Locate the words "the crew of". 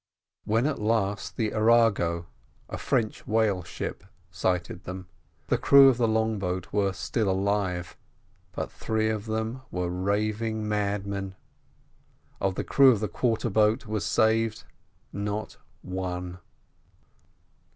5.45-5.97, 12.55-12.99